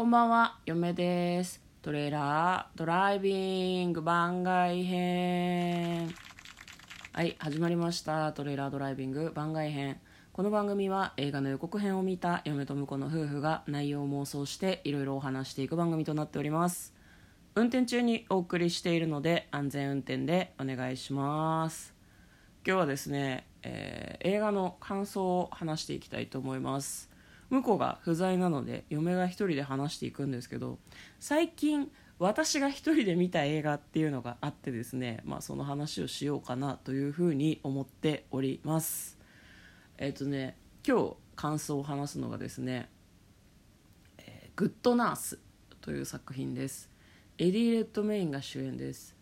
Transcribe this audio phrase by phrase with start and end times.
[0.00, 1.60] こんばんは、嫁です。
[1.82, 6.08] トレーラードライビング番外編。
[7.12, 8.32] はい、始まりました。
[8.32, 10.00] トレーラードライビング番外編。
[10.32, 16.94] この番組は映画の予告編を見た嫁と婿の夫婦が内容を妄想していろいろお話していく番組となっております。
[17.54, 21.94] 運転中にお送りしているので安全運転でお願いします。
[22.66, 27.09] 今日はですね、えー映画の感想を話していきたいと思います
[27.50, 30.78] 向こうが不在なので嫁が一人で話していくんですけど
[31.18, 39.18] 最近私が一人で見た映画っていうのがあってですね、まあ、その話をしようかなというふうに思っております。
[39.96, 42.90] えっ、とね今日感想を話すのがですね
[44.18, 45.38] 「えーグッドナース」
[45.80, 46.90] という作品です。
[47.38, 49.19] エディ・レッドメインが主演です。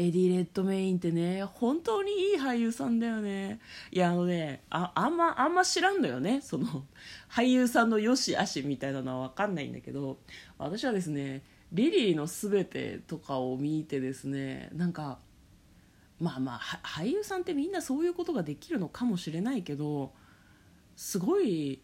[0.00, 3.60] エディ・レッドメインってね本当にいい俳優さんだよね。
[3.90, 6.40] いやあのねああんまあんま知らんのよね。
[6.40, 6.86] その
[7.30, 10.18] 俳優さんの良し悪しみたいなのは分かんないんだけど
[10.56, 15.18] 私はですねリリーのすべてとかを見てですねなんか
[16.18, 20.14] まあまあ俳優さんってみんなそういうことができるのかもしれないけど
[20.96, 21.82] すごい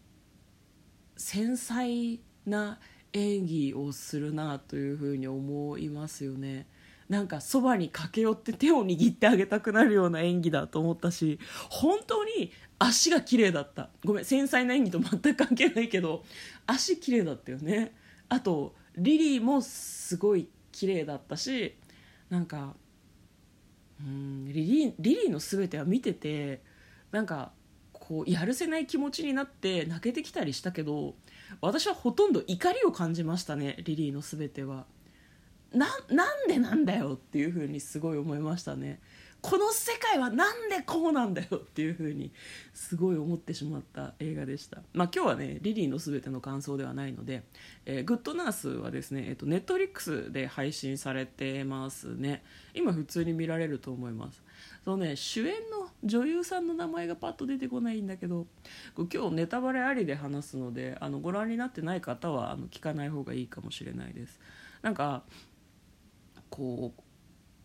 [1.17, 2.79] 繊細な
[3.13, 6.65] 演技をするなというふうに思いますよね。
[7.09, 13.89] なんかそばに駆け寄って手を握ってあげたくなるような演技だと思ったし本当に足が綺麗だった。
[14.05, 16.23] ごめん繊細な演技と全く関係ないけど
[16.67, 17.93] 足綺麗だったよね。
[18.29, 21.75] あとリリーもすごい綺麗だったし
[22.29, 22.75] なんか
[23.99, 26.61] うんリリーリリーの全ては見てて
[27.11, 27.51] なんか
[27.93, 31.15] こうやるせない気持ちになって泣けてきたりしたけど
[31.61, 34.85] 私はほとんど怒りを感じましたねリリーの全ては。
[35.73, 38.99] ななんでなんだよっていうふうにすごい思いましたね。
[39.39, 42.31] この世界はなんでこうなんだよっていうふうに
[42.73, 44.81] すごい思ってしまった映画でした。
[44.93, 47.43] まあ今日はねリリーの全ての感想ではないので
[47.85, 52.43] 「えーグッドナース」はですね、えっと、ネットリックスで配信されてますね。
[52.73, 54.41] 今普通に見られると思います。
[54.83, 58.47] そのね主演の女優さんの名前がパッと出てこないんだけど
[58.95, 64.39] 今日ネタバレありで話すのであのご覧になってない方はあの聞かない方がいいかもしれないです。
[64.81, 65.23] なんか
[66.49, 67.01] こう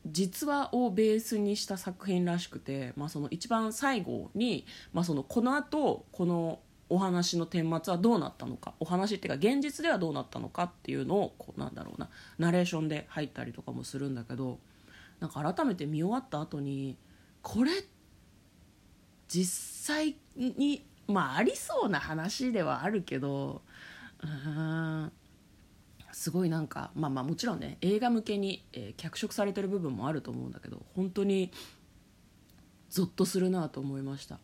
[0.07, 14.59] 実話をベースにした作品らしくて、まあ、その一番最後に、まあ、そのこのあとこのお話の顛末はどうなったのかお話っていうか現実ではどうなったのかっていうのをこうなんだろうなナレーションで入ったりとかもするんだけど
[15.21, 16.99] なんか改めて見終わった後に
[17.41, 17.71] これ
[19.29, 23.63] 実際にまあありそうな話ではあるけど
[24.23, 25.13] うん
[26.13, 31.51] すごいなんかまあまあもちろんね映画向けに、えー脚色されてる部分もあると思うんだけど本当に
[32.91, 34.39] ゾッとするなと思いました。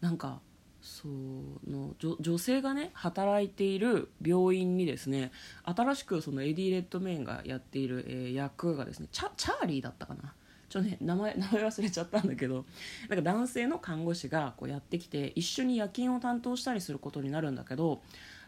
[0.00, 0.40] なんか
[0.80, 5.32] その女性がね働いている病院にですね
[5.64, 10.34] 新しくそのエディ・レッドメインがやっている、えー役がですねチャチャーリーだったかな。
[10.68, 12.66] ちょっとね名前名前忘れちゃったんだけど
[13.08, 18.02] なんか男性の看護師がこうやってきて一緒に夜勤を担当したりすることになるんだけど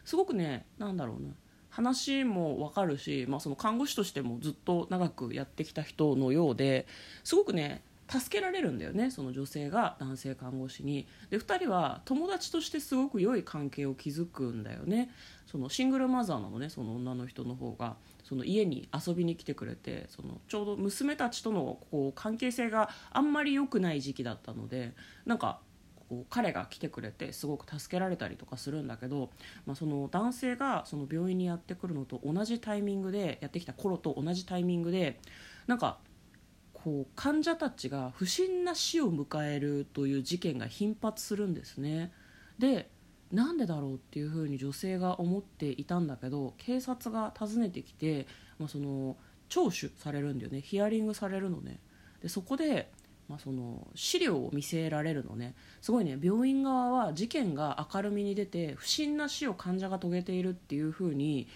[0.05, 1.31] すごくねなんだろうな。
[1.71, 6.85] 話も分かるし、まあ、その看護師としてもずっと長くやってきた人のようで
[7.23, 11.07] すごくね助けられるんだよねその女性が男性看護師に。
[11.29, 15.09] で2人は友達としてすごく良い関係を築くんだよね。
[15.47, 17.95] そのシングルマザーなのねその女の人の方が。
[18.23, 24.93] その家に遊びに来てくれてそのちょうど娘たちとのこう関係性があんまり良くない時期だったので
[25.25, 25.59] なんか
[26.11, 29.29] こう彼が来てくれてすごく助けられたりとかするんだけど、
[29.65, 35.21] まあ、その男性がその病院にやってくるのと同じタイミングでやってきた頃と同じタイミングで
[35.67, 35.99] なんか
[36.73, 42.11] こう患者たちが不審な死を迎えるという事件が頻発するんですね。
[42.59, 42.89] で
[43.31, 48.27] なんでだろうっていうふうに女性が思っていたんだけど警察が訪ねてきて、
[48.59, 49.15] まあ、その
[49.47, 50.59] 聴取されるんだよね。
[50.59, 51.79] ヒアリングされるのね。
[52.21, 52.91] でそこで、
[53.29, 55.53] まあ、その資料を見せられるのね。
[55.81, 56.17] すごいね。
[56.21, 61.47] 病院側は事件が明るみに出て不審な死を患者が遂げているっていうふうに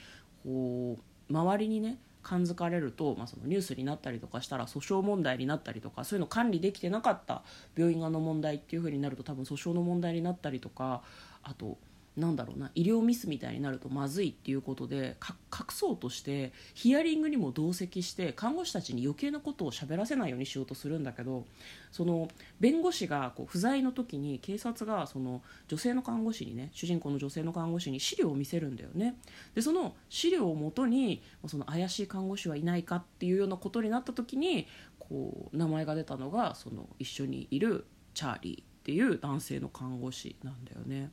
[0.44, 0.98] こ
[1.30, 7.44] う周りにね感づかれると、まあ、そのニュースになったりとかしたら訴訟問題になったりとかそういうの管理できてなかった
[7.78, 11.04] 病院側の問題っていう風になると多分訴訟の問題になったりとか
[11.44, 11.78] あと
[12.18, 15.18] なんだろうな医療ミスみたいになるとまずいっていうことで
[15.54, 21.46] 隠そうとしてヒアリングにも同席して看護師たちに余計なことを喋らせないようにしようとするんだけど
[21.92, 22.30] その
[22.60, 29.16] 弁護士がこう不在の時に警察がその女性の看護師にね主人公の女性の看護師に資料を見せるんだよね
[29.54, 34.68] でその資料をもとにその怪しい看護師はいないかっていうようなことになった時に
[35.00, 41.12] こう名前が出たのがその一緒にいるチャーリーっていう男性の看護師なんだよね。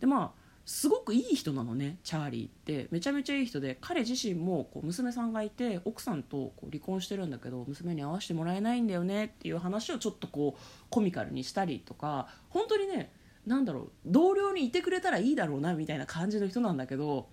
[0.00, 2.88] でまあすごくいい人なのねチャーリーって。
[2.90, 13.12] めちゃめちゃいい人で彼自身もこう娘さんがいて奥さんとこう離婚してるんだけど娘に会わせてもらえないんだよねっていう話をちょっとこうコミカルにしたりとか本当にね
[13.46, 17.28] なんだろう同僚にいてくれたらいいだろうなみたいな感じの人なんだけど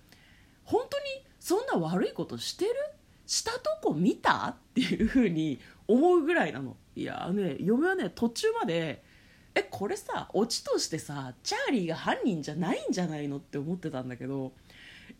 [0.62, 1.04] 本当に
[1.40, 2.72] そんな悪いことしてる？
[3.26, 4.50] したとこ見た？
[4.50, 5.58] っていうふうに
[5.88, 6.76] 思うぐらいなの。
[6.94, 9.02] いやね嫁はね途中まで
[9.54, 13.36] えこれさオチとしてさチャーリーが犯人じゃないんじゃないの？
[13.36, 14.52] って思ってたんだけど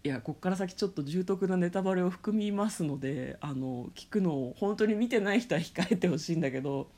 [0.02, 6.88] いやこっから先ちょっと重篤なネタバレを含みますのであの聞くのを本当に見てない人は控えてほしいんだけど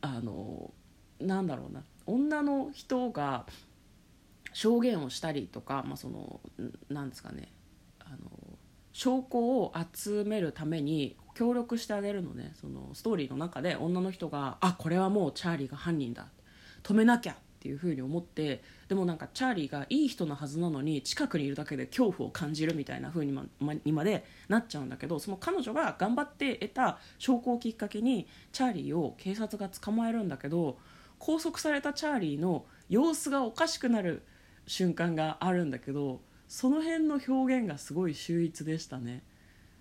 [0.00, 0.72] あの
[1.20, 1.82] なんだろうな。
[2.06, 3.46] 女の人が
[4.52, 6.40] 証言をしたりとか、まあ、その
[6.90, 7.50] なんですかね。
[8.00, 8.18] あの
[8.92, 12.52] 証拠を集めるために協力してあげるのね。
[12.60, 16.28] そのストーリーの中で女の人があこれはもうチャーリーが犯人だ。
[16.82, 23.46] 止めなきゃっていうふうに思ってでもなんかチャーリーがいい人のはずなのに近くにいるだけで恐怖を感じるみたいなふうにま
[23.86, 30.76] にまでなっちゃうんだけどその彼女が頑張って得た証拠をきっかけにチャーリーを警察が捕まえるんだけど
[31.18, 34.22] 拘束されたチャーリーの様子がおかしくなる
[34.66, 39.22] 瞬間があるんだけどその辺の表現がすごい秀逸でしたね。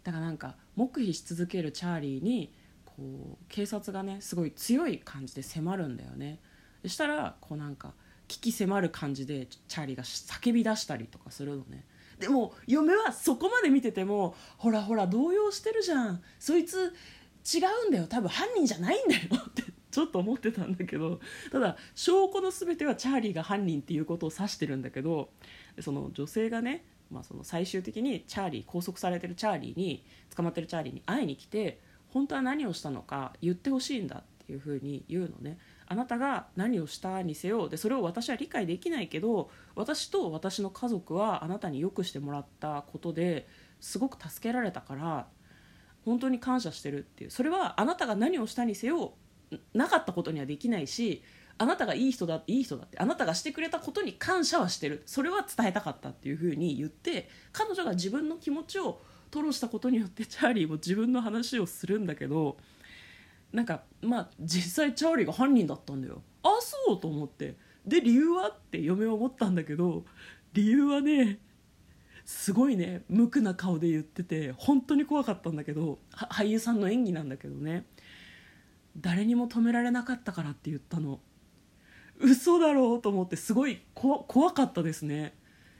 [0.03, 2.53] だからなんか黙秘し続けるチャーリーに
[2.85, 2.93] こ
[3.33, 6.39] う警察がねすごい強い感じで迫るんだよね。
[6.81, 7.93] そしたらこうなんか
[8.27, 11.85] 危機迫る感じでチャーリーが叫び出したりとかするのね。
[12.19, 16.21] でも嫁はそこまで見ててもほらほら動揺してるじゃん。
[16.39, 16.93] そいつ
[17.53, 18.07] 違うんだよ。
[18.07, 19.21] 多分犯人じゃないんだよ。
[19.49, 21.19] ってちょっと思ってたんだけど。
[21.51, 25.29] ただ証拠の全てはチャーリーが犯人っていうことを指してるんだけど
[25.79, 30.03] その女性がね、まあ、その最終的にチャーリー拘束されてるチャーリーに
[30.35, 31.79] 捕まってるチャーリーに会いに来て
[32.09, 35.57] 本当は何をしたのか言ってほしいんだっていうふうに言うのね。
[35.85, 43.47] あなたが何をしたにせよでそれを私は理解できないけど私と私の家族はあなたによくしてもらったことで
[43.79, 45.27] すごく助けられたから
[46.05, 47.29] 本当に感謝してるっていう。
[47.29, 49.13] それはあなたが何をしたにせよ
[49.73, 51.23] なかったことにはできないし
[51.57, 55.03] あなたがいい人だいい人だってあなたがしてくれたことに感謝はしてる。
[55.05, 59.01] それは伝えたかったっていうふうに言って彼女が自分の気持ちを
[59.31, 62.57] 吐露したことによってチャーリーも自分の話をするんだけど
[63.51, 66.21] なんかまあ実際チャーリーが犯人だったんだよ。
[66.43, 67.55] あそうと思って。
[67.85, 70.05] で理由はって嫁は思ったんだけど
[70.53, 71.39] 理由はね
[72.25, 77.85] すごいね無垢な顔で言ってて本当に怖かったんだけど俳優さんの演技なんだけどね
[78.97, 81.19] 誰にも止められなかったからって言ったの。
[82.19, 85.35] 嘘だろうと思ってすごい怖かったですね。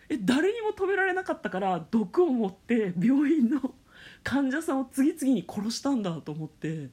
[0.09, 3.73] え誰にも止められなかったから毒を持って病院の
[4.23, 6.89] 患者さんを次々に殺したんだと思って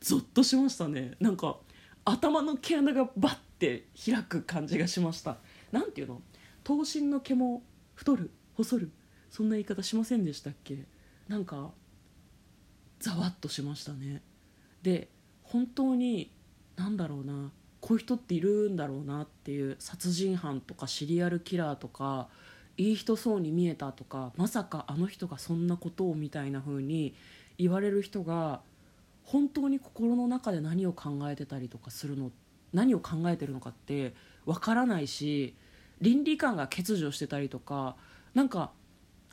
[0.00, 1.12] ゾッとしましたね。
[1.20, 1.56] なんか
[2.04, 5.38] 頭の毛穴がバッて開く感じがしました。
[5.72, 6.22] 何ていうの？
[6.62, 7.62] 頭身の毛も
[7.94, 8.90] 太る細る
[9.30, 10.84] そんな言い方しませんでしたっけ？
[11.26, 11.72] なんか
[13.00, 14.22] ざわっとしましたね。
[14.82, 15.08] で
[15.42, 16.30] 本当に
[16.76, 17.50] 何だろうな。
[17.84, 22.28] こういう人っているんだろうなっていう殺人犯とかシリアルキラーとか
[22.78, 27.14] いい人そうに見えたとかまさかあの人がそんなことをみたいな風に
[27.58, 28.62] 言われる人が
[29.22, 32.30] 本当に心の中で何を考えてたりとかするの
[32.72, 34.14] 何を考えてるのかって
[34.46, 35.54] わからないし
[36.00, 37.96] 倫理観が欠如してたりとか
[38.32, 38.70] なんか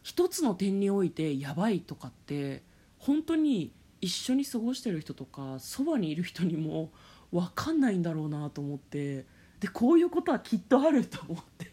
[0.03, 2.63] 一つの点においてやばいとかって
[2.99, 3.71] 本当に
[4.01, 6.91] 一緒に過ごしてる人とかそばにいる人にも
[7.31, 9.25] 分かんないんだろうなと思って。
[9.59, 11.71] でこういうことはきっとあると思って。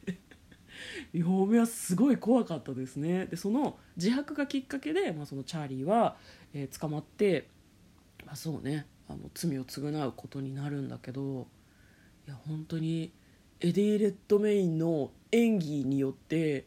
[1.13, 3.27] 嫁はすごい怖かったですね。
[3.27, 6.17] でその自白がきっかけで、まあ、そのチャーリーは、
[6.53, 7.49] えー、捕まって、
[8.27, 11.49] まあ、そうねあの罪を償うことになるんだけど
[12.27, 13.13] いや本当に
[13.61, 16.67] エディ・レッドメインの演技によって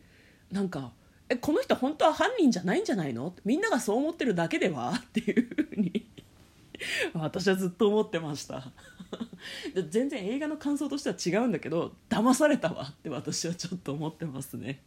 [0.52, 0.94] なんか
[1.30, 3.34] えこの人本当は犯人じゃないんじゃないの？
[3.46, 4.92] みんながそう思ってるだけでは？
[4.92, 6.11] っていうふうに
[7.14, 8.72] 私はずっと思ってました。
[9.90, 12.84] 全然映画の感想としては違うんだけど騙されたわ。
[12.84, 14.82] って私はちょっと思ってますね。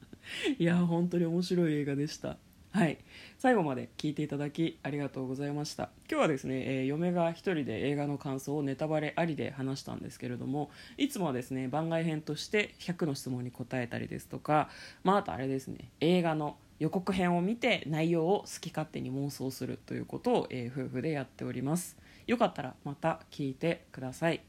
[0.58, 2.36] いや本当に面白い映画でした。
[2.72, 2.98] はい。
[3.38, 5.90] 最後まで聞いていただきありがとうございました。
[6.10, 14.68] 今日はですね、えー、嫁が一人で映画の感想をネタバレありで話したんですけれどもいつもはですね番外編として100の質問に答えたりですとか
[15.04, 21.96] まああとあれですね映画の予告編を見て内容を好き勝手に妄想するということを、えー、夫婦でやっております。
[22.26, 24.42] よかったらまた聞いてください。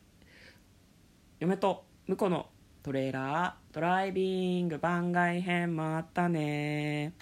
[1.40, 2.48] 嫁と婿の
[2.84, 7.14] トレーラードライビング番外編またね